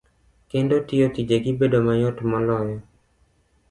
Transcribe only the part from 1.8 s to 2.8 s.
mayot moloyo.